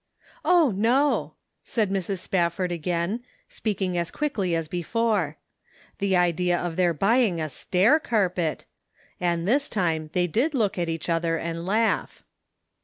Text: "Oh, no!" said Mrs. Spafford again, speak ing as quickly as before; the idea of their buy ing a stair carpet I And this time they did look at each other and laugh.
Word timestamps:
"Oh, 0.43 0.71
no!" 0.75 1.35
said 1.63 1.91
Mrs. 1.91 2.17
Spafford 2.17 2.71
again, 2.71 3.23
speak 3.47 3.83
ing 3.83 3.99
as 3.99 4.09
quickly 4.09 4.55
as 4.55 4.67
before; 4.67 5.37
the 5.99 6.15
idea 6.15 6.57
of 6.57 6.75
their 6.75 6.91
buy 6.91 7.21
ing 7.21 7.39
a 7.39 7.47
stair 7.49 7.99
carpet 7.99 8.65
I 9.19 9.25
And 9.27 9.47
this 9.47 9.69
time 9.69 10.09
they 10.13 10.25
did 10.25 10.55
look 10.55 10.79
at 10.79 10.89
each 10.89 11.07
other 11.07 11.37
and 11.37 11.67
laugh. 11.67 12.23